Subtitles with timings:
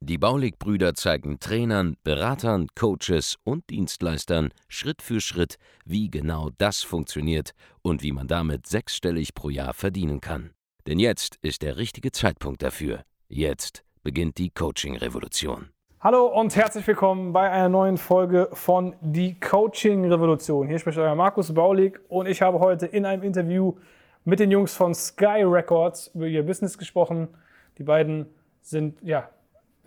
[0.00, 7.52] Die Baulig-Brüder zeigen Trainern, Beratern, Coaches und Dienstleistern Schritt für Schritt, wie genau das funktioniert
[7.82, 10.50] und wie man damit sechsstellig pro Jahr verdienen kann.
[10.86, 13.02] Denn jetzt ist der richtige Zeitpunkt dafür.
[13.28, 15.68] Jetzt beginnt die Coaching-Revolution.
[16.00, 20.68] Hallo und herzlich willkommen bei einer neuen Folge von Die Coaching Revolution.
[20.68, 23.74] Hier spricht euer Markus Baulig und ich habe heute in einem Interview
[24.24, 27.28] mit den Jungs von Sky Records über ihr Business gesprochen.
[27.78, 28.26] Die beiden
[28.62, 29.28] sind ja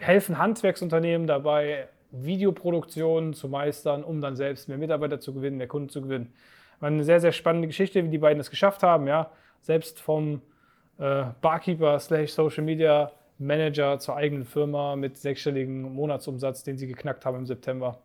[0.02, 5.90] helfen Handwerksunternehmen dabei, Videoproduktionen zu meistern, um dann selbst mehr Mitarbeiter zu gewinnen, mehr Kunden
[5.90, 6.34] zu gewinnen.
[6.80, 9.08] War eine sehr, sehr spannende Geschichte, wie die beiden es geschafft haben.
[9.08, 9.32] Ja?
[9.62, 10.41] Selbst vom
[10.98, 17.26] äh, Barkeeper slash Social Media Manager zur eigenen Firma mit sechsstelligen Monatsumsatz, den sie geknackt
[17.26, 17.99] haben im September.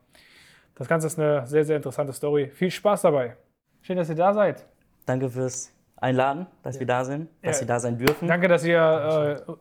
[0.74, 2.48] Das Ganze ist eine sehr, sehr interessante Story.
[2.48, 3.36] Viel Spaß dabei.
[3.82, 4.66] Schön, dass ihr da seid.
[5.06, 6.80] Danke fürs Einladen, dass ja.
[6.80, 7.60] wir da sind, dass ja.
[7.60, 8.28] Sie da sein dürfen.
[8.28, 9.52] Danke, dass ihr äh,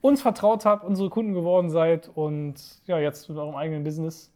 [0.00, 2.54] uns vertraut habt, unsere Kunden geworden seid und
[2.86, 4.32] ja, jetzt mit eurem eigenen Business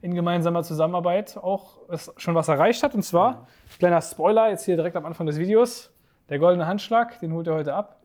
[0.00, 1.78] in gemeinsamer Zusammenarbeit auch
[2.16, 2.94] schon was erreicht hat.
[2.94, 3.46] Und zwar,
[3.78, 5.92] kleiner Spoiler, jetzt hier direkt am Anfang des Videos,
[6.28, 8.00] der goldene Handschlag, den holt ihr heute ab,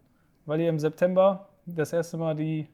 [0.46, 2.68] weil ihr im September das erste Mal die,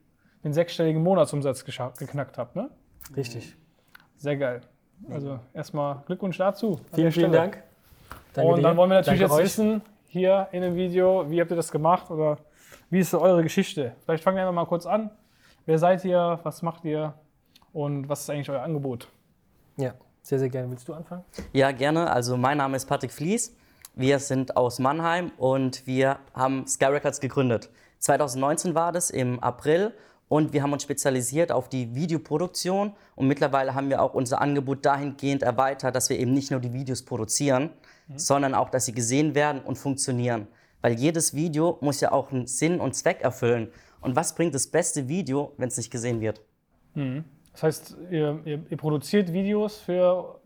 [0.44, 2.56] den sechsstelligen Monatsumsatz geknackt habt.
[2.56, 2.70] Ne?
[3.16, 3.56] Richtig.
[4.18, 4.62] Sehr geil.
[5.10, 6.80] Also erstmal Glückwunsch dazu.
[6.94, 7.64] Vielen, vielen Dank.
[8.34, 9.46] Danke und dann wollen wir natürlich Danke jetzt euch.
[9.46, 12.38] wissen, hier in dem Video, wie habt ihr das gemacht oder
[12.90, 13.96] wie ist eure Geschichte?
[14.04, 15.10] Vielleicht fangen wir einfach mal kurz an.
[15.66, 16.40] Wer seid ihr?
[16.44, 17.14] Was macht ihr?
[17.74, 19.08] Und was ist eigentlich euer Angebot?
[19.78, 20.70] Ja, sehr, sehr gerne.
[20.72, 21.24] Willst du anfangen?
[21.52, 22.10] Ja, gerne.
[22.10, 23.56] Also mein Name ist Patrick Flies.
[23.96, 27.70] Wir sind aus Mannheim und wir haben Sky Records gegründet.
[28.00, 29.94] 2019 war das im April
[30.28, 34.86] und wir haben uns spezialisiert auf die Videoproduktion und mittlerweile haben wir auch unser Angebot
[34.86, 37.72] dahingehend erweitert, dass wir eben nicht nur die Videos produzieren,
[38.08, 38.20] mhm.
[38.20, 40.48] sondern auch, dass sie gesehen werden und funktionieren.
[40.86, 43.70] Weil jedes Video muss ja auch einen Sinn und Zweck erfüllen.
[44.02, 46.44] Und was bringt das beste Video, wenn es nicht gesehen wird?
[46.94, 47.24] Mhm.
[47.54, 50.40] Das heißt, ihr, ihr, ihr, produziert Videos für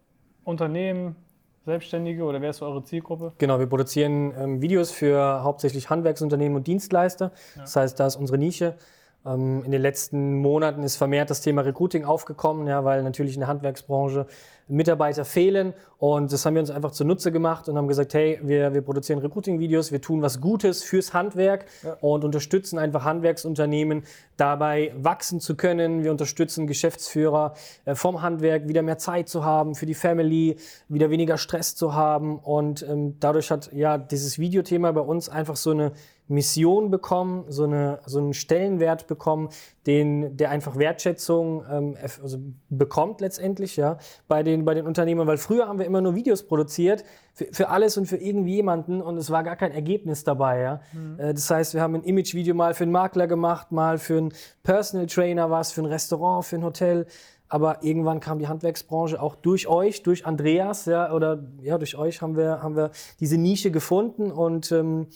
[0.45, 1.17] Unternehmen,
[1.65, 3.33] Selbstständige oder wer ist eure Zielgruppe?
[3.37, 7.33] Genau, wir produzieren ähm, Videos für hauptsächlich Handwerksunternehmen und Dienstleister.
[7.57, 7.61] Ja.
[7.63, 8.77] Das heißt, da ist unsere Nische.
[9.25, 13.41] Ähm, in den letzten Monaten ist vermehrt das Thema Recruiting aufgekommen, ja, weil natürlich in
[13.41, 14.27] der Handwerksbranche
[14.69, 15.73] Mitarbeiter fehlen.
[15.97, 19.19] Und das haben wir uns einfach zunutze gemacht und haben gesagt, hey, wir, wir produzieren
[19.19, 21.97] Recruiting-Videos, wir tun was Gutes fürs Handwerk ja.
[22.01, 24.03] und unterstützen einfach Handwerksunternehmen
[24.37, 26.03] dabei wachsen zu können.
[26.03, 27.55] Wir unterstützen Geschäftsführer
[27.85, 30.57] äh, vom Handwerk, wieder mehr Zeit zu haben für die Family,
[30.87, 32.37] wieder weniger Stress zu haben.
[32.37, 35.91] Und ähm, dadurch hat ja dieses Videothema bei uns einfach so eine
[36.29, 39.49] Mission bekommen, so, eine, so einen Stellenwert bekommen,
[39.87, 42.37] den, der einfach Wertschätzung ähm, also
[42.69, 43.97] bekommt letztendlich ja,
[44.27, 45.27] bei, den, bei den Unternehmern.
[45.27, 47.03] Weil früher haben wir immer nur Videos produziert
[47.33, 50.59] für, für alles und für irgendjemanden und es war gar kein Ergebnis dabei.
[50.59, 50.81] Ja.
[50.93, 51.19] Mhm.
[51.19, 54.33] Äh, das heißt, wir haben ein Imagevideo mal für einen Makler gemacht, mal für einen
[54.61, 57.07] Personal Trainer was, für ein Restaurant, für ein Hotel.
[57.51, 62.21] Aber irgendwann kam die Handwerksbranche auch durch euch, durch Andreas, ja, oder ja, durch euch
[62.21, 65.07] haben wir, haben wir diese Nische gefunden und ähm,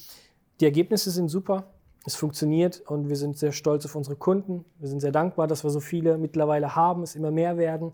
[0.60, 1.66] die Ergebnisse sind super.
[2.06, 4.66] Es funktioniert und wir sind sehr stolz auf unsere Kunden.
[4.80, 7.94] Wir sind sehr dankbar, dass wir so viele mittlerweile haben, es immer mehr werden.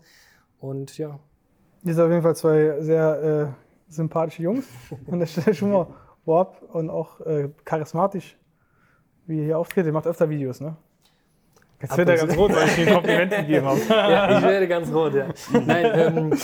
[0.58, 1.18] Und ja.
[1.84, 4.66] Ihr seid auf jeden Fall zwei sehr äh, sympathische Jungs.
[5.10, 5.86] An der Stelle schon mal
[6.24, 8.36] Bob und auch äh, charismatisch,
[9.26, 9.86] wie ihr hier auftritt.
[9.86, 10.76] Ihr macht öfter Videos, ne?
[11.80, 13.80] Jetzt wird er ganz rot, weil ich ihm Kompliment gegeben habe.
[13.88, 15.28] ja, ich werde ganz rot, ja.
[15.66, 16.38] Nein, ähm,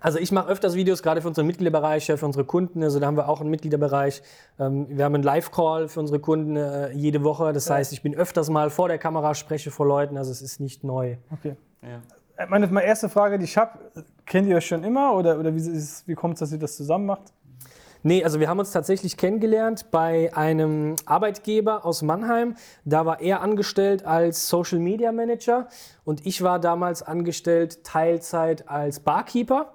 [0.00, 2.82] also ich mache öfters Videos, gerade für unsere Mitgliederbereiche, für unsere Kunden.
[2.82, 4.22] Also da haben wir auch einen Mitgliederbereich.
[4.58, 7.52] Ähm, wir haben einen Live-Call für unsere Kunden äh, jede Woche.
[7.52, 10.16] Das heißt, ich bin öfters mal vor der Kamera, spreche vor Leuten.
[10.16, 11.16] Also es ist nicht neu.
[11.30, 11.56] Okay.
[11.82, 12.00] Ja.
[12.36, 13.78] Äh, meine, meine erste Frage, die ich habe,
[14.24, 15.62] kennt ihr euch schon immer oder, oder wie,
[16.06, 17.32] wie kommt es, dass ihr das zusammen macht?
[18.04, 22.56] Nee, also wir haben uns tatsächlich kennengelernt bei einem Arbeitgeber aus Mannheim.
[22.84, 25.68] Da war er angestellt als Social Media Manager
[26.02, 29.72] und ich war damals angestellt Teilzeit als Barkeeper.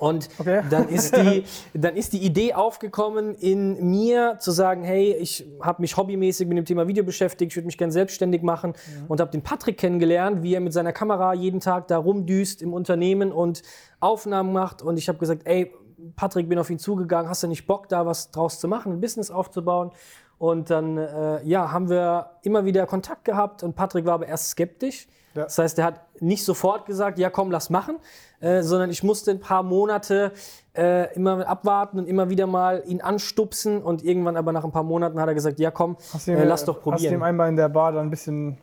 [0.00, 0.62] Und okay.
[0.70, 1.44] dann, ist die,
[1.74, 6.56] dann ist die Idee aufgekommen in mir zu sagen, hey, ich habe mich hobbymäßig mit
[6.56, 9.06] dem Thema Video beschäftigt, ich würde mich gerne selbstständig machen mhm.
[9.08, 12.72] und habe den Patrick kennengelernt, wie er mit seiner Kamera jeden Tag da rumdüst im
[12.72, 13.60] Unternehmen und
[14.00, 14.80] Aufnahmen macht.
[14.80, 15.70] Und ich habe gesagt, ey,
[16.16, 19.00] Patrick, bin auf ihn zugegangen, hast du nicht Bock, da was draus zu machen, ein
[19.02, 19.90] Business aufzubauen?
[20.38, 24.48] Und dann äh, ja, haben wir immer wieder Kontakt gehabt und Patrick war aber erst
[24.52, 25.44] skeptisch Ja.
[25.44, 27.98] Das heißt, er hat nicht sofort gesagt, ja komm, lass machen,
[28.40, 30.32] äh, sondern ich musste ein paar Monate
[30.74, 34.82] äh, immer abwarten und immer wieder mal ihn anstupsen und irgendwann aber nach ein paar
[34.82, 35.96] Monaten hat er gesagt, ja komm,
[36.26, 36.94] ihm, äh, lass doch probieren.
[36.94, 38.58] Hast du ihm einmal in der Bar dann ein bisschen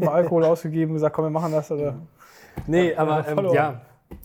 [0.00, 1.70] Alkohol ausgegeben und gesagt, komm, wir machen das?
[1.70, 1.96] Oder?
[2.66, 3.80] Nee, aber ähm, ja,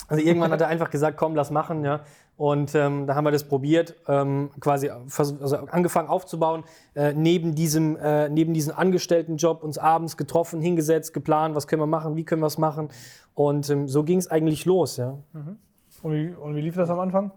[0.07, 2.01] also irgendwann hat er einfach gesagt, komm, lass machen, ja.
[2.39, 6.63] Und ähm, da haben wir das probiert, ähm, quasi also angefangen aufzubauen,
[6.95, 11.85] äh, neben, diesem, äh, neben diesem Angestelltenjob uns abends getroffen, hingesetzt, geplant, was können wir
[11.85, 12.87] machen, wie können wir es machen.
[13.33, 14.95] Und ähm, so ging es eigentlich los.
[14.95, 15.17] Ja.
[15.33, 15.57] Mhm.
[16.01, 17.33] Und, wie, und wie lief das am Anfang?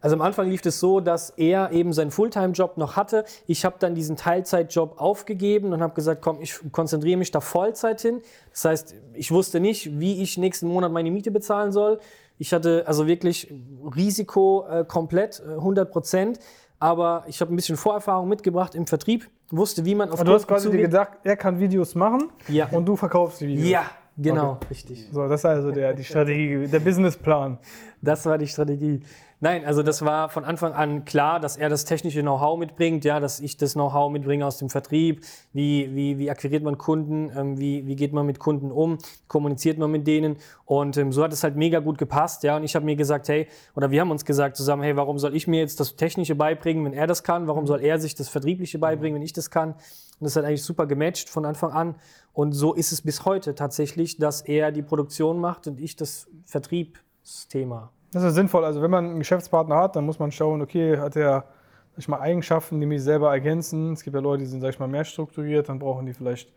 [0.00, 3.24] Also am Anfang lief es so, dass er eben seinen Fulltime-Job noch hatte.
[3.48, 8.00] Ich habe dann diesen Teilzeitjob aufgegeben und habe gesagt, komm, ich konzentriere mich da Vollzeit
[8.00, 8.22] hin.
[8.52, 11.98] Das heißt, ich wusste nicht, wie ich nächsten Monat meine Miete bezahlen soll.
[12.40, 13.52] Ich hatte also wirklich
[13.94, 16.38] Risiko äh, komplett, äh, 100 Prozent.
[16.78, 20.34] Aber ich habe ein bisschen Vorerfahrung mitgebracht im Vertrieb, wusste, wie man auf Aber Du
[20.34, 22.66] hast quasi dir gedacht, er kann Videos machen ja.
[22.70, 23.68] und du verkaufst die Videos.
[23.68, 23.84] Ja,
[24.16, 24.66] genau, okay.
[24.70, 25.08] richtig.
[25.12, 27.58] So, das ist also der, die Strategie, der Businessplan.
[28.02, 29.02] Das war die Strategie.
[29.42, 33.20] Nein, also das war von Anfang an klar, dass er das technische Know-how mitbringt, ja,
[33.20, 35.22] dass ich das Know-how mitbringe aus dem Vertrieb.
[35.54, 37.32] Wie, wie, wie akquiriert man Kunden?
[37.34, 38.98] Ähm, wie, wie geht man mit Kunden um?
[39.28, 40.36] Kommuniziert man mit denen?
[40.66, 42.56] Und ähm, so hat es halt mega gut gepasst, ja.
[42.56, 45.34] Und ich habe mir gesagt, hey, oder wir haben uns gesagt zusammen, hey, warum soll
[45.34, 47.48] ich mir jetzt das Technische beibringen, wenn er das kann?
[47.48, 49.70] Warum soll er sich das Vertriebliche beibringen, wenn ich das kann?
[49.70, 51.94] Und das hat eigentlich super gematcht von Anfang an.
[52.32, 56.28] Und so ist es bis heute tatsächlich, dass er die Produktion macht und ich das
[56.46, 57.90] Vertriebsthema.
[58.12, 58.64] Das ist sinnvoll.
[58.64, 61.44] Also wenn man einen Geschäftspartner hat, dann muss man schauen, okay, hat er
[61.92, 63.92] sag ich mal, Eigenschaften, die mich selber ergänzen.
[63.92, 66.52] Es gibt ja Leute, die sind, sag ich mal, mehr strukturiert, dann brauchen die vielleicht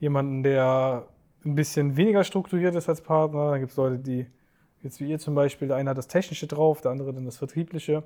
[0.00, 1.06] jemanden, der
[1.44, 3.52] ein bisschen weniger strukturiert ist als Partner.
[3.52, 4.26] Dann gibt es Leute, die,
[4.82, 7.36] jetzt wie ihr zum Beispiel, der eine hat das Technische drauf, der andere dann das
[7.36, 8.02] Vertriebliche.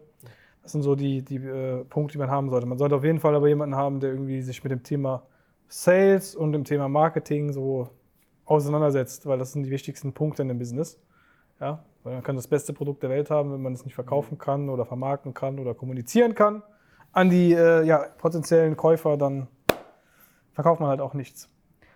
[0.62, 2.66] Das sind so die, die äh, Punkte, die man haben sollte.
[2.66, 5.22] Man sollte auf jeden Fall aber jemanden haben, der irgendwie sich mit dem Thema
[5.68, 7.88] Sales und dem Thema Marketing so
[8.44, 10.98] auseinandersetzt, weil das sind die wichtigsten Punkte in dem Business.
[11.60, 14.38] Ja, weil man kann das beste Produkt der Welt haben, wenn man es nicht verkaufen
[14.38, 16.62] kann oder vermarkten kann oder kommunizieren kann
[17.16, 19.48] an die äh, ja, potenziellen Käufer, dann
[20.52, 21.48] verkauft man halt auch nichts.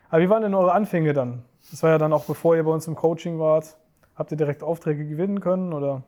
[0.08, 1.44] Aber wie waren denn eure Anfänge dann?
[1.70, 3.76] Das war ja dann auch bevor ihr bei uns im Coaching wart.
[4.14, 6.04] Habt ihr direkt Aufträge gewinnen können oder?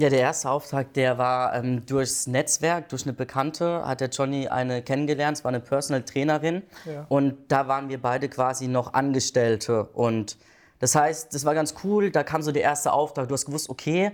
[0.00, 4.46] Ja, der erste Auftrag, der war ähm, durchs Netzwerk, durch eine Bekannte, hat der Johnny
[4.46, 7.04] eine kennengelernt, es war eine Personal Trainerin ja.
[7.08, 10.38] und da waren wir beide quasi noch Angestellte und
[10.78, 13.26] das heißt, das war ganz cool, da kam so der erste Auftrag.
[13.26, 14.12] Du hast gewusst, okay,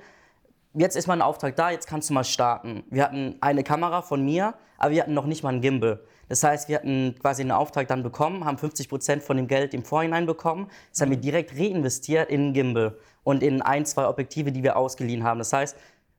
[0.73, 2.85] jetzt ist mal ein Auftrag da, jetzt kannst du mal starten.
[2.89, 6.01] Wir hatten eine Kamera von mir, aber wir hatten noch nicht mal einen Gimbal.
[6.29, 9.75] Das heißt, wir hatten quasi einen Auftrag dann bekommen, haben 50 Prozent von dem Geld
[9.75, 10.69] im Vorhinein bekommen.
[10.91, 15.25] Das haben wir direkt reinvestiert in Gimbal und in ein, zwei Objektive, die wir ausgeliehen
[15.25, 15.39] haben.
[15.39, 15.77] Das heißt,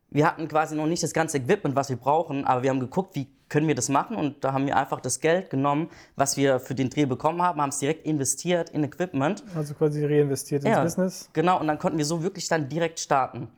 [0.10, 3.16] wir hatten quasi noch nicht das ganze Equipment, was wir brauchen, aber wir haben geguckt,
[3.16, 6.60] wie können wir das machen und da haben wir einfach das Geld genommen, was wir
[6.60, 9.44] für den Dreh bekommen haben, haben es direkt investiert in Equipment.
[9.56, 11.30] Also quasi reinvestiert ins ja, Business.
[11.34, 13.50] Genau, und dann konnten wir so wirklich dann direkt starten.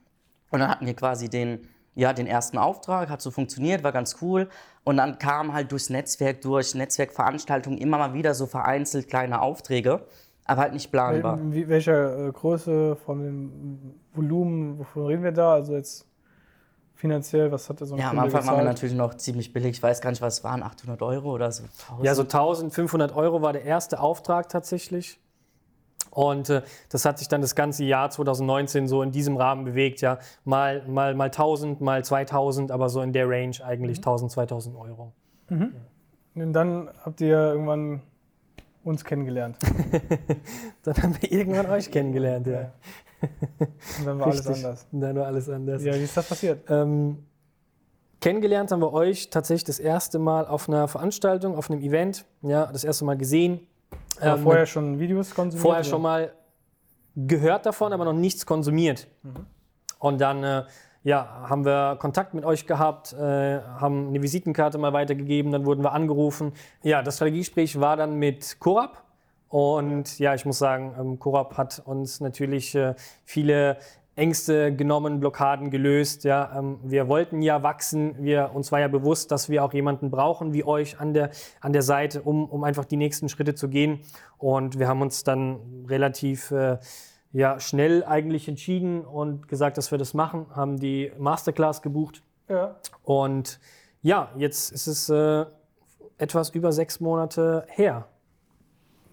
[0.50, 4.18] Und dann hatten wir quasi den, ja, den ersten Auftrag, hat so funktioniert, war ganz
[4.22, 4.50] cool.
[4.88, 10.00] Und dann kamen halt durchs Netzwerk, durch Netzwerkveranstaltungen immer mal wieder so vereinzelt kleine Aufträge,
[10.46, 11.38] aber halt nicht planbar.
[11.52, 15.56] Wel welcher äh, Größe von dem Volumen, wovon reden wir da?
[15.56, 16.06] Also jetzt
[16.96, 17.52] finanziell?
[17.52, 19.72] Was hat er so ein Ja, am Anfang waren wir natürlich noch ziemlich billig.
[19.72, 21.64] Ich weiß gar nicht, was es waren, 800 Euro oder so.
[21.64, 22.06] 1000.
[22.06, 25.20] Ja, so 1500 Euro war der erste Auftrag tatsächlich.
[26.12, 30.02] Und äh, das hat sich dann das ganze Jahr 2019 so in diesem Rahmen bewegt.
[30.02, 34.04] Ja, mal, mal, mal 1000, mal 2000, aber so in der Range eigentlich mhm.
[34.04, 35.14] 1000, 2000 Euro.
[35.50, 35.74] Mhm.
[36.36, 36.44] Ja.
[36.44, 38.02] Und dann habt ihr irgendwann
[38.84, 39.58] uns kennengelernt.
[40.84, 42.72] dann haben wir irgendwann euch kennengelernt, ja.
[44.00, 44.48] Und dann war Richtig.
[44.48, 44.88] alles anders.
[44.92, 45.84] Und dann war alles anders.
[45.84, 46.64] Ja, wie ist das passiert?
[46.70, 47.26] Ähm,
[48.22, 52.26] kennengelernt haben wir euch tatsächlich das erste Mal auf einer Veranstaltung, auf einem Event.
[52.42, 53.68] Ja, das erste Mal gesehen.
[54.22, 55.62] Ähm, vorher schon Videos konsumiert?
[55.62, 55.90] Vorher oder?
[55.90, 56.34] schon mal
[57.16, 59.08] gehört davon, aber noch nichts konsumiert.
[59.24, 59.46] Mhm.
[60.00, 60.64] Und dann äh,
[61.04, 65.84] ja, haben wir Kontakt mit euch gehabt, äh, haben eine Visitenkarte mal weitergegeben, dann wurden
[65.84, 66.54] wir angerufen.
[66.84, 69.04] Ja, das Strategiegespräch war dann mit Korab.
[69.50, 73.78] Und ja, ich muss sagen, ähm, Korab hat uns natürlich äh, viele
[74.18, 76.24] Ängste genommen, Blockaden gelöst.
[76.24, 78.16] Ja, ähm, wir wollten ja wachsen.
[78.18, 81.30] Wir, uns war ja bewusst, dass wir auch jemanden brauchen wie euch an der,
[81.62, 84.00] an der Seite, um, um einfach die nächsten Schritte zu gehen.
[84.40, 86.80] Und wir haben uns dann relativ äh,
[87.32, 92.24] ja, schnell eigentlich entschieden und gesagt, dass wir das machen, haben die Masterclass gebucht.
[92.50, 92.76] Ja.
[93.04, 93.60] Und
[94.02, 95.46] ja, jetzt ist es äh,
[96.18, 98.08] etwas über sechs Monate her.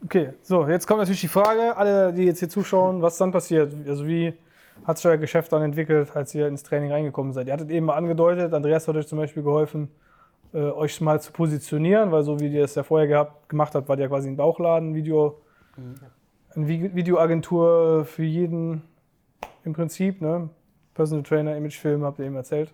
[0.03, 3.75] Okay, so, jetzt kommt natürlich die Frage, alle, die jetzt hier zuschauen, was dann passiert.
[3.87, 4.35] Also wie
[4.85, 7.47] hat sich euer Geschäft dann entwickelt, als ihr ins Training reingekommen seid?
[7.47, 9.89] Ihr hattet eben mal angedeutet, Andreas hat euch zum Beispiel geholfen,
[10.53, 13.89] äh, euch mal zu positionieren, weil so wie ihr es ja vorher gehabt, gemacht habt,
[13.89, 15.41] war ja quasi ein Bauchladen-Video.
[15.77, 15.95] Mhm.
[16.55, 18.83] eine Videoagentur für jeden
[19.65, 20.51] im Prinzip, ne?
[20.95, 22.73] Personal Trainer, Imagefilm, habt ihr eben erzählt.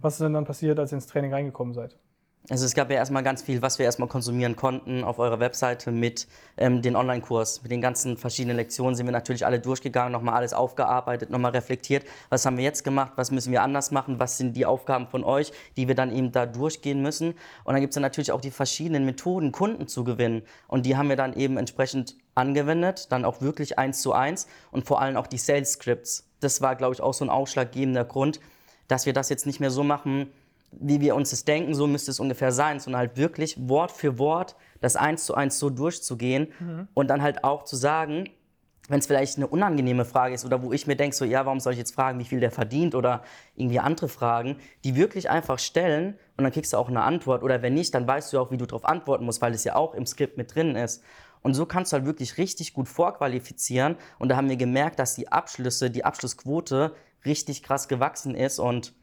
[0.00, 1.96] Was ist denn dann passiert, als ihr ins Training reingekommen seid?
[2.48, 5.90] Also es gab ja erstmal ganz viel, was wir erstmal konsumieren konnten auf eurer Webseite
[5.90, 7.62] mit ähm, den Online-Kurs.
[7.62, 12.06] Mit den ganzen verschiedenen Lektionen sind wir natürlich alle durchgegangen, nochmal alles aufgearbeitet, nochmal reflektiert.
[12.28, 13.14] Was haben wir jetzt gemacht?
[13.16, 14.20] Was müssen wir anders machen?
[14.20, 17.30] Was sind die Aufgaben von euch, die wir dann eben da durchgehen müssen?
[17.64, 20.42] Und dann gibt es dann natürlich auch die verschiedenen Methoden, Kunden zu gewinnen.
[20.68, 24.86] Und die haben wir dann eben entsprechend angewendet, dann auch wirklich eins zu eins und
[24.86, 26.28] vor allem auch die Sales Scripts.
[26.38, 28.38] Das war, glaube ich, auch so ein ausschlaggebender Grund,
[28.86, 30.30] dass wir das jetzt nicht mehr so machen,
[30.72, 34.18] wie wir uns das denken, so müsste es ungefähr sein, sondern halt wirklich Wort für
[34.18, 36.88] Wort das eins zu eins so durchzugehen mhm.
[36.94, 38.28] und dann halt auch zu sagen,
[38.88, 41.60] wenn es vielleicht eine unangenehme Frage ist oder wo ich mir denke, so, ja, warum
[41.60, 43.22] soll ich jetzt fragen, wie viel der verdient oder
[43.56, 47.62] irgendwie andere Fragen, die wirklich einfach stellen und dann kriegst du auch eine Antwort oder
[47.62, 49.94] wenn nicht, dann weißt du auch, wie du darauf antworten musst, weil es ja auch
[49.94, 51.02] im Skript mit drin ist.
[51.42, 55.14] Und so kannst du halt wirklich richtig gut vorqualifizieren und da haben wir gemerkt, dass
[55.14, 56.94] die Abschlüsse, die Abschlussquote
[57.24, 58.94] richtig krass gewachsen ist und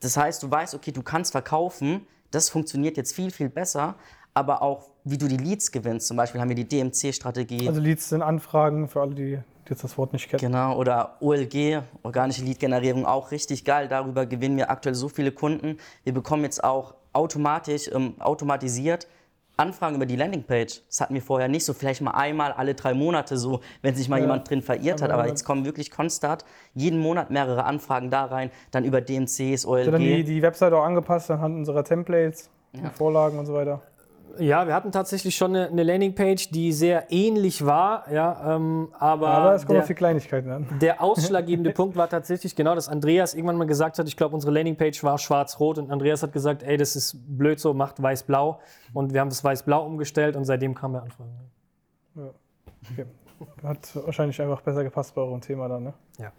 [0.00, 3.96] das heißt, du weißt, okay, du kannst verkaufen, das funktioniert jetzt viel, viel besser,
[4.34, 6.06] aber auch, wie du die Leads gewinnst.
[6.06, 7.68] Zum Beispiel haben wir die DMC-Strategie.
[7.68, 9.38] Also Leads sind Anfragen für alle, die
[9.68, 10.40] jetzt das Wort nicht kennen.
[10.40, 13.88] Genau, oder OLG, organische Lead-Generierung, auch richtig geil.
[13.88, 15.78] Darüber gewinnen wir aktuell so viele Kunden.
[16.04, 19.06] Wir bekommen jetzt auch automatisch, ähm, automatisiert
[19.60, 20.82] Anfragen über die Landingpage.
[20.88, 24.08] Das hatten wir vorher nicht so, vielleicht mal einmal alle drei Monate so, wenn sich
[24.08, 24.22] mal ja.
[24.22, 25.10] jemand drin verirrt hat.
[25.10, 29.90] Aber jetzt kommen wirklich konstant jeden Monat mehrere Anfragen da rein, dann über DMCs, OLG.
[29.90, 32.90] Dann die, die Webseite auch angepasst anhand unserer Templates, ja.
[32.90, 33.82] Vorlagen und so weiter.
[34.38, 39.28] Ja, wir hatten tatsächlich schon eine, eine Landingpage, die sehr ähnlich war, ja, ähm, aber,
[39.28, 40.66] aber es kommen noch viele Kleinigkeiten an.
[40.80, 44.52] Der ausschlaggebende Punkt war tatsächlich genau, dass Andreas irgendwann mal gesagt hat, ich glaube, unsere
[44.52, 48.60] Landingpage war schwarz-rot und Andreas hat gesagt, ey, das ist blöd so, macht weiß-blau
[48.92, 51.32] und wir haben das weiß-blau umgestellt und seitdem kamen wir Anfragen.
[52.16, 52.30] Ja.
[52.92, 53.06] Okay.
[53.62, 55.94] Hat wahrscheinlich einfach besser gepasst bei eurem Thema dann, ne?
[56.18, 56.32] Ja.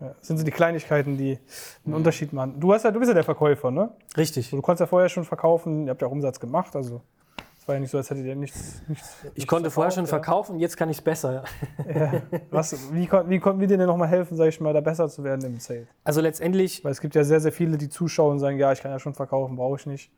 [0.00, 1.38] Ja, das sind so die Kleinigkeiten, die
[1.84, 2.58] einen Unterschied machen.
[2.58, 3.90] Du, hast ja, du bist ja der Verkäufer, ne?
[4.16, 4.50] Richtig.
[4.50, 7.02] Du konntest ja vorher schon verkaufen, ihr habt ja auch Umsatz gemacht, also
[7.68, 8.82] war ja nicht so, als hättet ihr nichts.
[8.88, 10.08] nichts ich nichts konnte vorher schon ja.
[10.08, 11.44] verkaufen, jetzt kann ich es besser.
[11.94, 12.22] Ja.
[12.50, 15.24] Was, wie, wie konnten wir dir denn nochmal helfen, sag ich mal, da besser zu
[15.24, 15.86] werden im Sale?
[16.04, 16.84] Also letztendlich.
[16.84, 18.98] Weil es gibt ja sehr, sehr viele, die zuschauen und sagen, ja, ich kann ja
[18.98, 20.12] schon verkaufen, brauche ich nicht.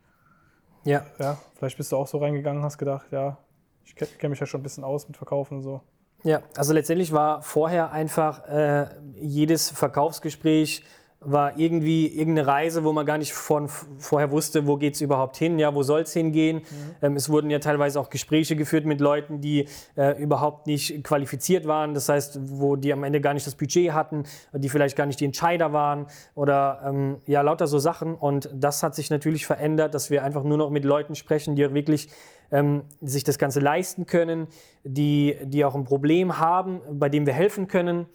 [0.83, 1.05] Ja.
[1.19, 3.37] Ja, vielleicht bist du auch so reingegangen, hast gedacht, ja,
[3.83, 5.81] ich kenne mich ja schon ein bisschen aus mit Verkaufen und so.
[6.23, 10.83] Ja, also letztendlich war vorher einfach äh, jedes Verkaufsgespräch
[11.25, 15.37] war irgendwie irgendeine Reise, wo man gar nicht von, vorher wusste, wo geht es überhaupt
[15.37, 16.57] hin, ja, wo soll es hingehen.
[16.57, 16.95] Mhm.
[17.01, 21.67] Ähm, es wurden ja teilweise auch Gespräche geführt mit Leuten, die äh, überhaupt nicht qualifiziert
[21.67, 25.05] waren, das heißt, wo die am Ende gar nicht das Budget hatten, die vielleicht gar
[25.05, 28.15] nicht die Entscheider waren oder ähm, ja, lauter so Sachen.
[28.15, 31.73] Und das hat sich natürlich verändert, dass wir einfach nur noch mit Leuten sprechen, die
[31.73, 32.09] wirklich
[32.51, 34.47] ähm, sich das Ganze leisten können,
[34.83, 38.07] die, die auch ein Problem haben, bei dem wir helfen können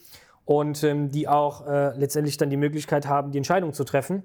[0.49, 4.23] und ähm, die auch äh, letztendlich dann die Möglichkeit haben, die Entscheidung zu treffen.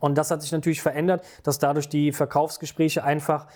[0.00, 3.46] Und das hat sich natürlich verändert, dass dadurch die Verkaufsgespräche einfach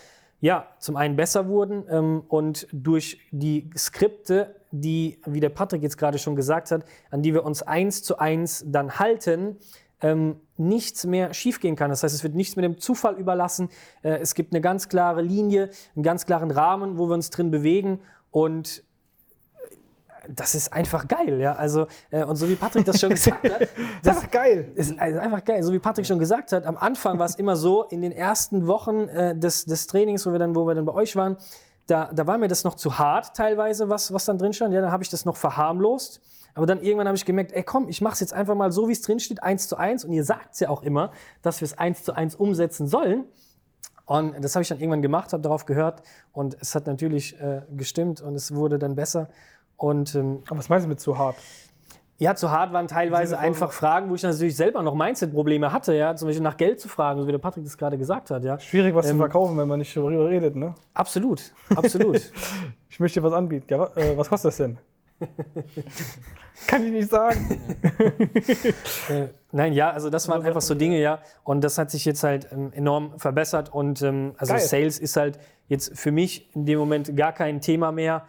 [0.41, 5.99] ja, zum einen besser wurden ähm, und durch die Skripte, die, wie der Patrick jetzt
[5.99, 9.59] gerade schon gesagt hat, an die wir uns eins zu eins dann halten,
[10.01, 11.91] ähm, nichts mehr schiefgehen kann.
[11.91, 13.69] Das heißt, es wird nichts mit dem Zufall überlassen.
[14.01, 17.51] Äh, es gibt eine ganz klare Linie, einen ganz klaren Rahmen, wo wir uns drin
[17.51, 18.85] bewegen und
[20.29, 21.55] das ist einfach geil, ja.
[21.55, 23.69] Also, äh, und so wie Patrick das schon gesagt hat,
[24.03, 24.73] das ist geil.
[24.75, 25.63] Ist einfach geil.
[25.63, 28.67] So wie Patrick schon gesagt hat, am Anfang war es immer so, in den ersten
[28.67, 31.37] Wochen äh, des, des Trainings, wo wir dann, wo wir dann bei euch waren,
[31.87, 34.73] da, da war mir das noch zu hart teilweise, was, was dann drin stand.
[34.73, 36.21] Ja, dann habe ich das noch verharmlost.
[36.55, 38.89] Aber dann irgendwann habe ich gemerkt, ey komm, ich mache es jetzt einfach mal so,
[38.89, 40.05] wie es drin steht, eins zu eins.
[40.05, 41.13] Und ihr sagt es ja auch immer,
[41.43, 43.25] dass wir es eins zu eins umsetzen sollen.
[44.11, 47.63] Und das habe ich dann irgendwann gemacht, habe darauf gehört und es hat natürlich äh,
[47.71, 49.29] gestimmt und es wurde dann besser.
[49.81, 51.37] Und, ähm, Aber was meinst du mit zu hart?
[52.19, 56.15] Ja, zu hart waren teilweise einfach Fragen, wo ich natürlich selber noch Mindset-Probleme hatte, ja,
[56.15, 58.59] zum Beispiel nach Geld zu fragen, so wie der Patrick das gerade gesagt hat, ja.
[58.59, 60.75] Schwierig, was ähm, zu verkaufen, wenn man nicht darüber redet, ne?
[60.93, 62.31] Absolut, absolut.
[62.91, 63.65] ich möchte dir was anbieten.
[63.71, 64.77] Ja, äh, was kostet das denn?
[66.67, 67.59] Kann ich nicht sagen.
[69.09, 71.21] äh, nein, ja, also das waren einfach so Dinge, ja.
[71.43, 73.73] Und das hat sich jetzt halt ähm, enorm verbessert.
[73.73, 74.63] Und ähm, also Geil.
[74.63, 78.27] Sales ist halt jetzt für mich in dem Moment gar kein Thema mehr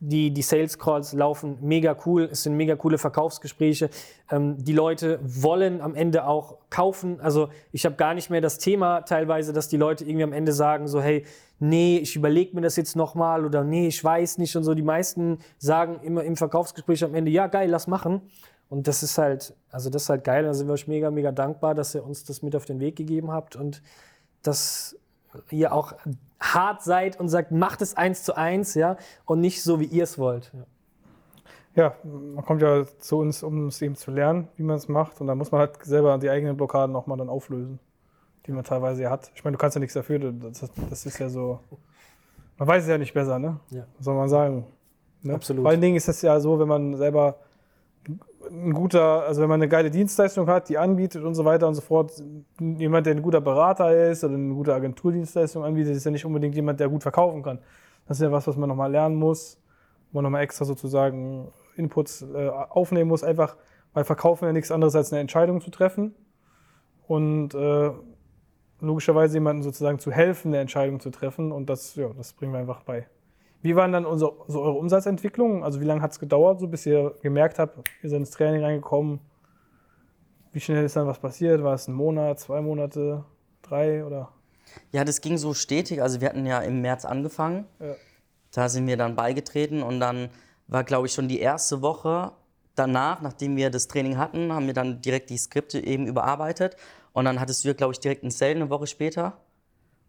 [0.00, 3.88] die, die Sales Calls laufen mega cool, es sind mega coole Verkaufsgespräche.
[4.30, 7.20] Ähm, die Leute wollen am Ende auch kaufen.
[7.20, 10.52] Also ich habe gar nicht mehr das Thema teilweise, dass die Leute irgendwie am Ende
[10.52, 11.24] sagen so, hey,
[11.58, 14.74] nee, ich überlege mir das jetzt nochmal oder nee, ich weiß nicht und so.
[14.74, 18.22] Die meisten sagen immer im Verkaufsgespräch am Ende, ja geil, lass machen.
[18.68, 20.44] Und das ist halt, also das ist halt geil.
[20.44, 22.96] Da sind wir euch mega, mega dankbar, dass ihr uns das mit auf den Weg
[22.96, 23.82] gegeben habt und
[24.42, 24.98] das
[25.50, 25.94] ihr auch
[26.40, 30.04] hart seid und sagt, macht es eins zu eins, ja, und nicht so, wie ihr
[30.04, 30.50] es wollt.
[30.52, 30.64] Ja.
[31.76, 35.20] Ja, man kommt ja zu uns, um es eben zu lernen, wie man es macht.
[35.20, 37.80] Und da muss man halt selber die eigenen Blockaden nochmal dann auflösen,
[38.46, 39.32] die man teilweise hat.
[39.34, 40.20] Ich meine, du kannst ja nichts dafür.
[40.20, 41.58] Das, das ist ja so.
[42.58, 43.58] Man weiß es ja nicht besser, ne?
[43.70, 43.86] Ja.
[43.96, 44.66] Was soll man sagen?
[45.22, 45.34] Ne?
[45.34, 45.62] Absolut.
[45.62, 47.38] Vor allen Dingen ist es ja so, wenn man selber
[48.50, 51.74] ein guter, also wenn man eine geile Dienstleistung hat, die anbietet und so weiter und
[51.74, 52.12] so fort,
[52.60, 56.54] jemand, der ein guter Berater ist oder eine gute Agenturdienstleistung anbietet, ist ja nicht unbedingt
[56.54, 57.58] jemand, der gut verkaufen kann.
[58.06, 59.58] Das ist ja was, was man nochmal lernen muss,
[60.12, 63.56] wo man nochmal extra sozusagen Inputs äh, aufnehmen muss, einfach
[63.94, 66.14] weil Verkaufen ja nichts anderes als eine Entscheidung zu treffen
[67.06, 67.90] und äh,
[68.80, 72.58] logischerweise jemandem sozusagen zu helfen, eine Entscheidung zu treffen und das, ja, das bringen wir
[72.58, 73.06] einfach bei.
[73.64, 75.62] Wie waren dann unsere, so eure Umsatzentwicklungen?
[75.62, 78.62] Also wie lange hat es gedauert, so bis ihr gemerkt habt, ihr seid ins Training
[78.62, 79.20] reingekommen?
[80.52, 81.62] Wie schnell ist dann was passiert?
[81.62, 83.24] War es ein Monat, zwei Monate,
[83.62, 84.28] drei oder?
[84.92, 86.02] Ja, das ging so stetig.
[86.02, 87.64] Also wir hatten ja im März angefangen.
[87.80, 87.94] Ja.
[88.52, 90.28] Da sind wir dann beigetreten und dann
[90.66, 92.32] war, glaube ich, schon die erste Woche
[92.74, 96.76] danach, nachdem wir das Training hatten, haben wir dann direkt die Skripte eben überarbeitet.
[97.14, 99.38] Und dann hattest du, glaube ich, direkt einen Sale eine Woche später.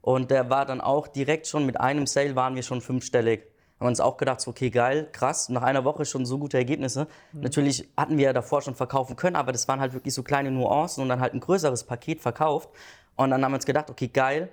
[0.06, 3.48] Und der war dann auch direkt schon mit einem Sale waren wir schon fünfstellig.
[3.80, 7.08] Haben uns auch gedacht, so, okay, geil, krass, nach einer Woche schon so gute Ergebnisse.
[7.34, 7.42] Mhm.
[7.42, 10.52] Natürlich hatten wir ja davor schon verkaufen können, aber das waren halt wirklich so kleine
[10.52, 12.70] Nuancen und dann halt ein größeres Paket verkauft.
[13.16, 14.50] Und dann haben wir uns gedacht, okay, geil,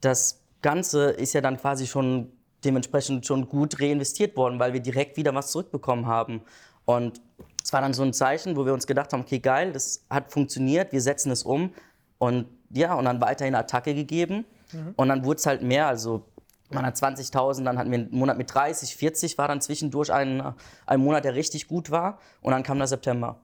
[0.00, 2.32] das Ganze ist ja dann quasi schon
[2.64, 6.40] dementsprechend schon gut reinvestiert worden, weil wir direkt wieder was zurückbekommen haben.
[6.86, 7.20] Und
[7.62, 10.32] es war dann so ein Zeichen, wo wir uns gedacht haben, okay, geil, das hat
[10.32, 11.74] funktioniert, wir setzen es um.
[12.16, 14.46] Und ja, und dann weiterhin Attacke gegeben.
[14.76, 14.94] Mhm.
[14.96, 16.24] Und dann wurde es halt mehr, also
[16.70, 20.54] man hat 20.000, dann hatten wir einen Monat mit 30, 40 war dann zwischendurch ein,
[20.84, 22.18] ein Monat, der richtig gut war.
[22.42, 23.40] Und dann kam der September.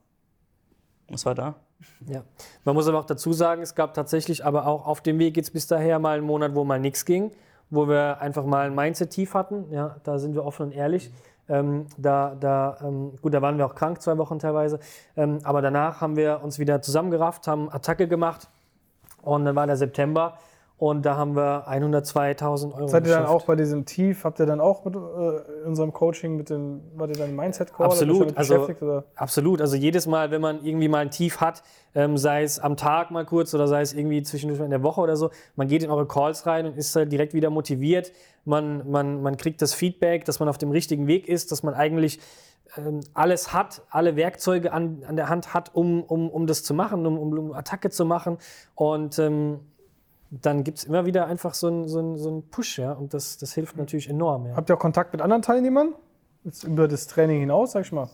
[1.09, 1.55] Was war da?
[2.07, 2.23] Ja,
[2.65, 5.53] man muss aber auch dazu sagen, es gab tatsächlich aber auch auf dem Weg jetzt
[5.53, 7.33] bis daher mal einen Monat, wo mal nichts ging
[7.73, 9.73] wo wir einfach mal ein Mindset-Tief hatten.
[9.73, 11.11] Ja, da sind wir offen und ehrlich.
[11.49, 14.79] Ähm, da, da, ähm, gut, da waren wir auch krank, zwei Wochen teilweise.
[15.17, 18.49] Ähm, aber danach haben wir uns wieder zusammengerafft, haben Attacke gemacht.
[19.23, 20.39] Und dann war der September.
[20.83, 22.89] Und da haben wir 102.000 Euro.
[22.89, 24.99] Seid ihr dann auch bei diesem Tief, habt ihr dann auch mit äh,
[25.65, 27.87] unserem Coaching mit dem, war ihr dann Mindset-Call?
[27.87, 29.61] Absolut, also, absolut.
[29.61, 31.63] Also jedes Mal, wenn man irgendwie mal ein Tief hat,
[31.95, 35.01] ähm, sei es am Tag mal kurz oder sei es irgendwie zwischendurch in der Woche
[35.01, 38.11] oder so, man geht in eure Calls rein und ist halt direkt wieder motiviert.
[38.45, 41.75] Man, man, man kriegt das Feedback, dass man auf dem richtigen Weg ist, dass man
[41.75, 42.19] eigentlich
[42.77, 46.75] ähm, alles hat, alle Werkzeuge an, an der Hand hat, um, um, um das zu
[46.75, 48.39] machen, um, um Attacke zu machen.
[48.75, 49.61] Und ähm,
[50.41, 53.37] dann gibt es immer wieder einfach so einen so so ein Push, ja, und das,
[53.37, 54.47] das hilft natürlich enorm.
[54.47, 54.57] Ja.
[54.57, 55.95] Habt ihr auch Kontakt mit anderen Teilnehmern?
[56.45, 58.09] Jetzt über das Training hinaus, sag ich mal?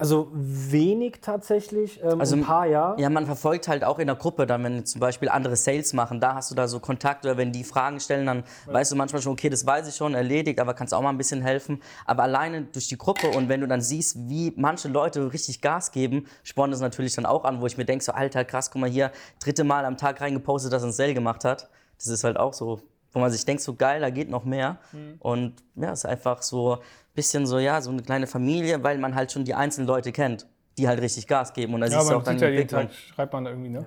[0.00, 2.96] Also wenig tatsächlich, ähm, also, ein paar ja.
[2.96, 6.20] Ja, man verfolgt halt auch in der Gruppe, dann wenn zum Beispiel andere Sales machen,
[6.20, 8.72] da hast du da so Kontakt oder wenn die Fragen stellen, dann ja.
[8.72, 11.18] weißt du manchmal schon, okay, das weiß ich schon, erledigt, aber kannst auch mal ein
[11.18, 11.82] bisschen helfen.
[12.06, 15.92] Aber alleine durch die Gruppe und wenn du dann siehst, wie manche Leute richtig Gas
[15.92, 18.80] geben, spornt das natürlich dann auch an, wo ich mir denke, so alter, krass, guck
[18.80, 21.68] mal hier, dritte Mal am Tag reingepostet, dass er ein Sale gemacht hat.
[21.98, 22.80] Das ist halt auch so,
[23.12, 24.78] wo man sich denkt, so geil, da geht noch mehr.
[24.92, 25.16] Mhm.
[25.18, 26.78] Und ja, es ist einfach so
[27.14, 30.46] bisschen so, ja, so eine kleine Familie, weil man halt schon die einzelnen Leute kennt,
[30.78, 31.74] die halt richtig Gas geben.
[31.74, 33.70] Und da ja, siehst du auch dann die ja jeden Tag schreibt man da irgendwie,
[33.70, 33.86] ne?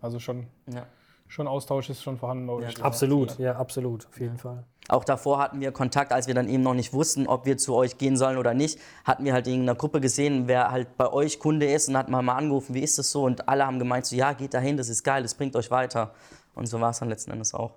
[0.00, 0.86] Also schon, ja.
[1.28, 2.48] schon Austausch ist schon vorhanden.
[2.62, 4.64] Ja, absolut, ja, absolut, auf jeden Fall.
[4.88, 7.74] Auch davor hatten wir Kontakt, als wir dann eben noch nicht wussten, ob wir zu
[7.74, 11.12] euch gehen sollen oder nicht, hatten wir halt in einer Gruppe gesehen, wer halt bei
[11.12, 13.22] euch Kunde ist und hat mal, mal angerufen, wie ist das so?
[13.22, 16.12] Und alle haben gemeint, so, ja, geht dahin, das ist geil, das bringt euch weiter.
[16.54, 17.72] Und so war es dann letzten Endes auch.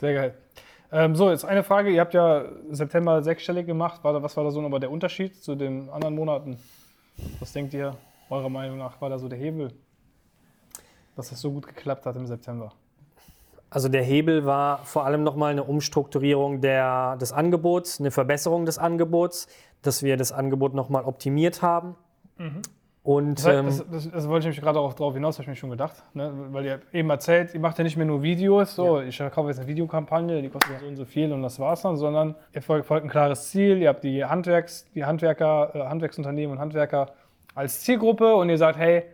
[0.00, 0.34] Sehr geil.
[0.90, 1.90] Ähm, so, jetzt eine Frage.
[1.90, 4.02] Ihr habt ja September sechsstellig gemacht.
[4.04, 6.58] War da, was war da so aber der Unterschied zu den anderen Monaten?
[7.40, 7.96] Was denkt ihr,
[8.30, 9.72] eurer Meinung nach, war da so der Hebel,
[11.16, 12.72] dass das so gut geklappt hat im September?
[13.70, 18.78] Also der Hebel war vor allem nochmal eine Umstrukturierung der, des Angebots, eine Verbesserung des
[18.78, 19.46] Angebots,
[19.82, 21.96] dass wir das Angebot nochmal optimiert haben.
[22.38, 22.62] Mhm.
[23.08, 25.48] Und, das, ähm, das, das, das, wollte ich mich gerade darauf drauf hinaus, habe ich
[25.48, 25.94] mir schon gedacht.
[26.12, 26.30] Ne?
[26.50, 29.06] Weil ihr eben erzählt, ihr macht ja nicht mehr nur Videos, so, ja.
[29.06, 31.96] ich kaufe jetzt eine Videokampagne, die kostet so und so viel und das war's dann,
[31.96, 36.58] sondern ihr folgt, ein klares Ziel, ihr habt die, Handwerks, die Handwerker, äh, Handwerksunternehmen und
[36.58, 37.12] Handwerker
[37.54, 39.04] als Zielgruppe und ihr sagt, hey,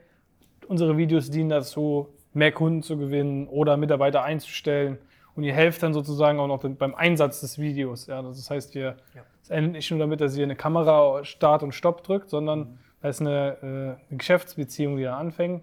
[0.66, 4.98] unsere Videos dienen dazu, mehr Kunden zu gewinnen oder Mitarbeiter einzustellen.
[5.36, 8.08] Und ihr helft dann sozusagen auch noch beim Einsatz des Videos.
[8.08, 9.22] Ja, das heißt, ihr, ja.
[9.40, 12.78] es endet nicht nur damit, dass ihr eine Kamera Start und Stopp drückt, sondern mhm
[13.04, 15.62] das ist eine, äh, eine Geschäftsbeziehung, die da anfängt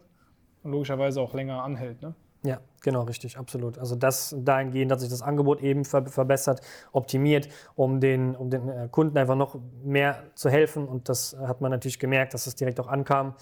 [0.62, 1.99] und logischerweise auch länger anhält.
[2.04, 2.13] Ne?
[2.43, 3.80] Ja, genau, richtig, absolut.
[3.80, 8.88] Also das dahingehend, dass sich das Angebot eben verbessert, optimiert, um den, um den äh,
[8.91, 10.88] Kunden einfach noch mehr zu helfen.
[10.88, 13.34] Und das hat man natürlich gemerkt, dass es direkt auch ankam.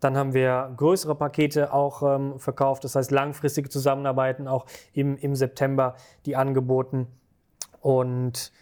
[0.00, 5.34] Dann haben wir größere Pakete auch ähm, verkauft, das heißt langfristige Zusammenarbeiten auch im, im
[5.34, 7.08] September, die angeboten.
[7.82, 8.52] Und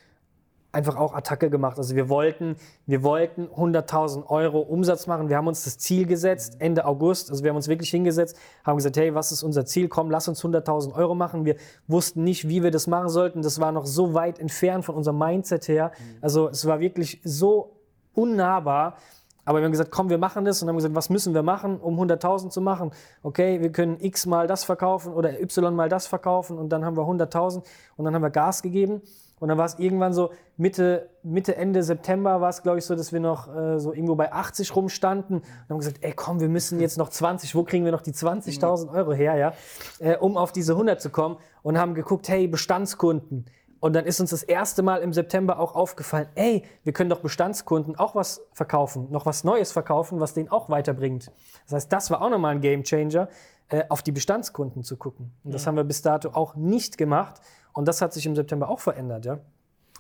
[0.73, 1.79] einfach auch Attacke gemacht.
[1.79, 2.57] Also wir wollten,
[2.87, 5.29] wir wollten 100.000 Euro Umsatz machen.
[5.29, 7.31] Wir haben uns das Ziel gesetzt, Ende August.
[7.31, 9.89] Also wir haben uns wirklich hingesetzt, haben gesagt, hey, was ist unser Ziel?
[9.89, 11.45] Komm, lass uns 100.000 Euro machen.
[11.45, 11.57] Wir
[11.87, 13.43] wussten nicht, wie wir das machen sollten.
[13.43, 15.93] Das war noch so weit entfernt von unserem Mindset her.
[16.23, 17.77] Also es war wirklich so
[18.15, 18.97] unnahbar.
[19.45, 21.81] Aber wir haben gesagt, komm, wir machen das und haben gesagt, was müssen wir machen,
[21.81, 22.93] um 100.000 zu machen?
[23.25, 26.97] Okay, wir können X mal das verkaufen oder Y mal das verkaufen und dann haben
[26.97, 27.65] wir 100.000
[27.97, 29.03] und dann haben wir Gas gegeben.
[29.43, 32.95] Und dann war es irgendwann so Mitte, Mitte, Ende September war es, glaube ich, so,
[32.95, 36.49] dass wir noch äh, so irgendwo bei 80 rumstanden und haben gesagt, ey komm, wir
[36.49, 39.53] müssen jetzt noch 20, wo kriegen wir noch die 20.000 Euro her, ja,
[39.99, 43.47] äh, um auf diese 100 zu kommen und haben geguckt, hey, Bestandskunden.
[43.81, 47.19] Und dann ist uns das erste Mal im September auch aufgefallen, ey, wir können doch
[47.19, 51.33] Bestandskunden auch was verkaufen, noch was Neues verkaufen, was denen auch weiterbringt.
[51.65, 53.29] Das heißt, das war auch nochmal ein Gamechanger,
[53.71, 55.33] äh, auf die Bestandskunden zu gucken.
[55.43, 57.41] Und das haben wir bis dato auch nicht gemacht.
[57.73, 59.39] Und das hat sich im September auch verändert, ja.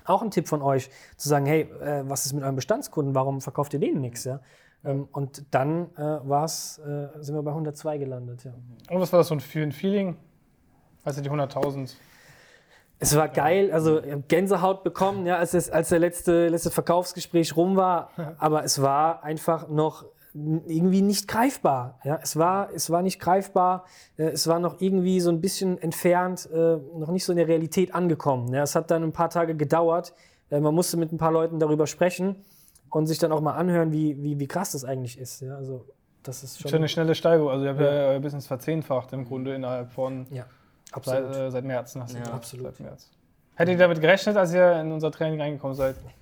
[0.04, 3.14] Auch ein Tipp von euch, zu sagen, hey, äh, was ist mit euren Bestandskunden?
[3.14, 4.40] Warum verkauft ihr denen nichts, ja?
[4.84, 8.52] Ähm, und dann äh, war's, äh, sind wir bei 102 gelandet, ja.
[8.90, 10.16] Und was war das so für ein Feeling,
[11.04, 11.94] als ihr die 100.000
[13.02, 17.74] es war geil, also Gänsehaut bekommen, ja, als, es, als der letzte, letzte Verkaufsgespräch rum
[17.74, 18.10] war.
[18.38, 21.98] Aber es war einfach noch irgendwie nicht greifbar.
[22.04, 23.84] Ja, es war, es war nicht greifbar.
[24.16, 27.48] Äh, es war noch irgendwie so ein bisschen entfernt, äh, noch nicht so in der
[27.48, 28.52] Realität angekommen.
[28.52, 30.14] Ja, es hat dann ein paar Tage gedauert.
[30.50, 32.44] Äh, man musste mit ein paar Leuten darüber sprechen
[32.90, 35.40] und sich dann auch mal anhören, wie, wie, wie krass das eigentlich ist.
[35.40, 35.84] Ja, also
[36.22, 37.50] das ist schon, schon eine schnelle Steigerung.
[37.50, 40.46] Also ihr habt ja, ja euer Business verzehnfacht im Grunde innerhalb von ja,
[41.02, 41.94] seit, äh, seit März.
[41.94, 42.66] Ja, absolut.
[42.66, 43.10] Seit März.
[43.54, 45.96] Hättet ihr damit gerechnet, als ihr in unser Training reingekommen seid?
[46.04, 46.12] Nee,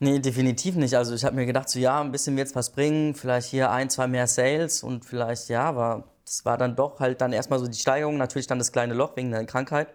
[0.00, 0.94] definitiv nicht.
[0.94, 3.70] Also ich habe mir gedacht, so ja, ein bisschen wird es was bringen, vielleicht hier
[3.70, 7.58] ein, zwei mehr Sales und vielleicht ja, aber das war dann doch halt dann erstmal
[7.58, 9.88] so die Steigerung, natürlich dann das kleine Loch wegen der Krankheit.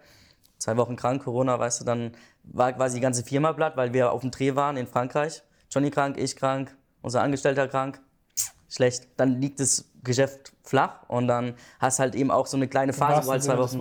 [0.58, 2.12] Zwei Wochen krank, Corona, weißt du, dann
[2.44, 5.42] war quasi die ganze Firma platt, weil wir auf dem Dreh waren in Frankreich.
[5.70, 8.00] Johnny krank, ich krank, unser Angestellter krank.
[8.68, 9.08] Schlecht.
[9.16, 13.26] Dann liegt das Geschäft flach und dann hast halt eben auch so eine kleine Phase,
[13.26, 13.78] wo halt zwei Wochen.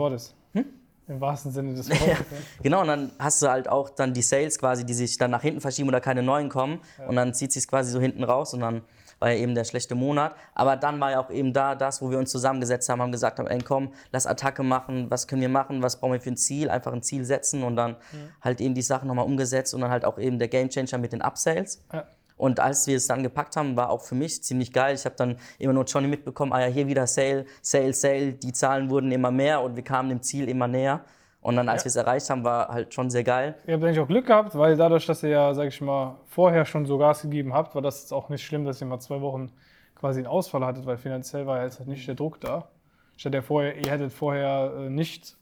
[1.07, 2.07] Im wahrsten Sinne des Wortes.
[2.07, 2.17] Ja,
[2.61, 5.41] genau, und dann hast du halt auch dann die Sales quasi, die sich dann nach
[5.41, 6.79] hinten verschieben oder keine neuen kommen.
[6.97, 7.07] Ja.
[7.07, 8.83] Und dann zieht sich quasi so hinten raus und dann
[9.19, 10.35] war ja eben der schlechte Monat.
[10.53, 13.39] Aber dann war ja auch eben da das, wo wir uns zusammengesetzt haben, haben gesagt
[13.39, 16.37] haben, ey komm, lass Attacke machen, was können wir machen, was brauchen wir für ein
[16.37, 18.19] Ziel, einfach ein Ziel setzen und dann ja.
[18.41, 21.21] halt eben die Sachen nochmal umgesetzt und dann halt auch eben der Gamechanger mit den
[21.21, 21.81] Upsales.
[21.93, 22.05] Ja.
[22.43, 24.95] Und als wir es dann gepackt haben, war auch für mich ziemlich geil.
[24.95, 28.33] Ich habe dann immer nur Johnny mitbekommen, ah ja, hier wieder Sale, Sale, Sale.
[28.33, 31.05] Die Zahlen wurden immer mehr und wir kamen dem Ziel immer näher.
[31.39, 31.85] Und dann, als ja.
[31.85, 33.55] wir es erreicht haben, war halt schon sehr geil.
[33.65, 36.65] Ihr habt eigentlich auch Glück gehabt, weil dadurch, dass ihr ja, sag ich mal, vorher
[36.65, 39.21] schon so Gas gegeben habt, war das jetzt auch nicht schlimm, dass ihr mal zwei
[39.21, 39.49] Wochen
[39.95, 42.67] quasi einen Ausfall hattet, weil finanziell war ja jetzt halt nicht der Druck da.
[43.15, 45.37] Statt ihr vorher, ihr hättet vorher äh, nicht,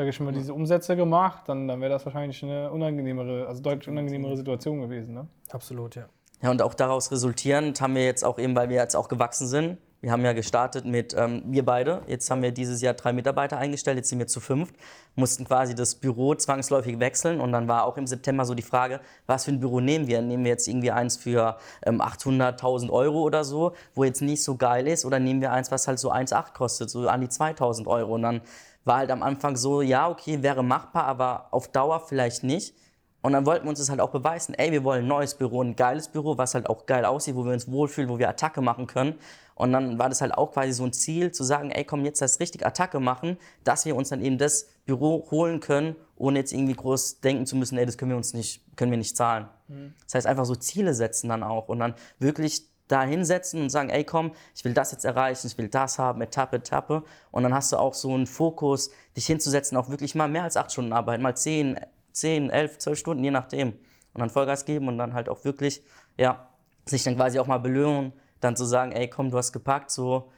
[0.00, 3.86] sage ich mal, diese Umsätze gemacht, dann, dann wäre das wahrscheinlich eine unangenehmere, also deutlich
[3.86, 5.12] unangenehmere Situation gewesen.
[5.12, 5.26] Ne?
[5.50, 6.06] Absolut, ja.
[6.40, 9.46] Ja, und auch daraus resultierend haben wir jetzt auch eben, weil wir jetzt auch gewachsen
[9.46, 12.00] sind, wir haben ja gestartet mit ähm, wir beide.
[12.06, 13.98] Jetzt haben wir dieses Jahr drei Mitarbeiter eingestellt.
[13.98, 14.74] Jetzt sind wir zu fünft.
[15.14, 17.38] Mussten quasi das Büro zwangsläufig wechseln.
[17.38, 20.22] Und dann war auch im September so die Frage, was für ein Büro nehmen wir?
[20.22, 24.56] Nehmen wir jetzt irgendwie eins für ähm, 800.000 Euro oder so, wo jetzt nicht so
[24.56, 25.04] geil ist?
[25.04, 28.14] Oder nehmen wir eins, was halt so 1,8 kostet, so an die 2.000 Euro?
[28.14, 28.40] Und dann
[28.84, 32.74] war halt am Anfang so, ja, okay, wäre machbar, aber auf Dauer vielleicht nicht.
[33.22, 34.54] Und dann wollten wir uns das halt auch beweisen.
[34.54, 37.44] Ey, wir wollen ein neues Büro, ein geiles Büro, was halt auch geil aussieht, wo
[37.44, 39.14] wir uns wohlfühlen, wo wir Attacke machen können.
[39.54, 42.22] Und dann war das halt auch quasi so ein Ziel, zu sagen, ey, komm, jetzt
[42.22, 46.52] das richtig Attacke machen, dass wir uns dann eben das Büro holen können, ohne jetzt
[46.52, 49.48] irgendwie groß denken zu müssen, ey, das können wir uns nicht, können wir nicht zahlen.
[49.68, 49.92] Mhm.
[50.04, 53.90] Das heißt, einfach so Ziele setzen dann auch und dann wirklich da hinsetzen und sagen,
[53.90, 57.04] ey, komm, ich will das jetzt erreichen, ich will das haben, Etappe, Etappe.
[57.30, 60.56] Und dann hast du auch so einen Fokus, dich hinzusetzen, auch wirklich mal mehr als
[60.56, 61.78] acht Stunden arbeiten, mal zehn,
[62.12, 63.74] zehn, elf, zwölf Stunden, je nachdem.
[64.12, 65.82] Und dann Vollgas geben und dann halt auch wirklich,
[66.16, 66.48] ja,
[66.84, 70.30] sich dann quasi auch mal belohnen, dann zu sagen, ey, komm, du hast gepackt, so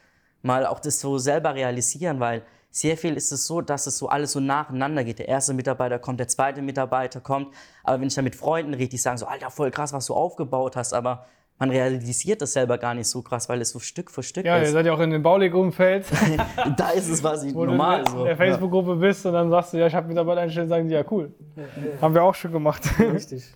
[0.42, 4.08] mal auch das so selber realisieren, weil sehr viel ist es so, dass es so
[4.08, 5.18] alles so nacheinander geht.
[5.18, 7.54] Der erste Mitarbeiter kommt, der zweite Mitarbeiter kommt.
[7.84, 10.14] Aber wenn ich dann mit Freunden rede, die sagen so, Alter, voll krass, was du
[10.14, 11.26] aufgebaut hast, aber
[11.58, 14.56] man realisiert das selber gar nicht so krass, weil es so Stück für Stück ja,
[14.56, 14.62] ist.
[14.62, 16.06] Ja, ihr seid ja auch in dem Baulig-Umfeld.
[16.76, 18.04] da ist es quasi Wo normal.
[18.04, 20.88] Du in der Facebook-Gruppe bist und dann sagst du, ja, ich habe Mitarbeiter eingestellt, sagen
[20.88, 21.32] die, ja, cool.
[21.54, 22.00] Ja, ja.
[22.00, 22.82] Haben wir auch schon gemacht.
[22.98, 23.44] Richtig.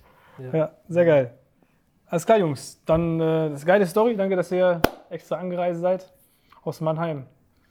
[0.53, 1.35] Ja, sehr geil.
[2.09, 2.83] Alles klar, Jungs.
[2.85, 4.17] Dann äh, das ist eine geile Story.
[4.17, 6.13] Danke, dass ihr extra angereist seid
[6.63, 7.25] aus Mannheim.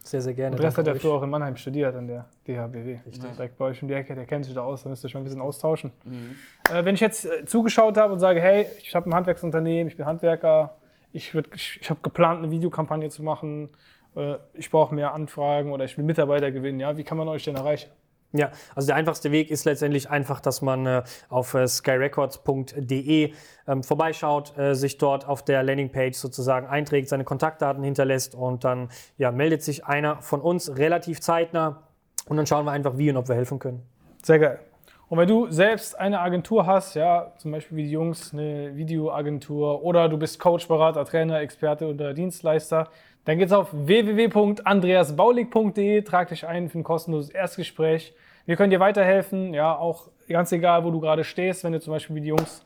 [0.06, 0.60] Sehr, sehr gerne.
[0.60, 3.00] Rest hat ja früher auch in Mannheim studiert, an der DHBW.
[3.08, 3.32] Richtig.
[3.32, 5.22] Direkt bei euch um die Ecke, der kennt sich da aus, da müsst ihr schon
[5.22, 5.92] ein bisschen austauschen.
[6.04, 6.36] Mhm.
[6.72, 9.98] Äh, wenn ich jetzt äh, zugeschaut habe und sage, hey, ich habe ein Handwerksunternehmen, ich
[9.98, 10.78] bin Handwerker,
[11.12, 13.70] ich, ich, ich habe geplant, eine Videokampagne zu machen,
[14.16, 16.80] äh, ich brauche mehr Anfragen oder ich will Mitarbeiter gewinnen.
[16.80, 17.90] Ja, wie kann man euch denn erreichen?
[18.38, 23.34] Ja, also der einfachste Weg ist letztendlich einfach, dass man äh, auf äh, skyrecords.de
[23.68, 28.90] ähm, vorbeischaut, äh, sich dort auf der Landingpage sozusagen einträgt, seine Kontaktdaten hinterlässt und dann
[29.18, 31.84] ja, meldet sich einer von uns relativ zeitnah
[32.28, 33.84] und dann schauen wir einfach, wie und ob wir helfen können.
[34.24, 34.60] Sehr geil.
[35.08, 39.84] Und wenn du selbst eine Agentur hast, ja, zum Beispiel wie die Jungs, eine Videoagentur
[39.84, 42.90] oder du bist Coach, Berater, Trainer, Experte oder Dienstleister,
[43.26, 48.16] dann geht's auf www.andreasbaulig.de, trag dich ein für ein kostenloses Erstgespräch.
[48.46, 51.94] Wir können dir weiterhelfen, ja, auch ganz egal, wo du gerade stehst, wenn du zum
[51.94, 52.66] Beispiel wie die Jungs